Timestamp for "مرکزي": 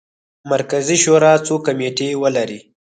0.51-0.97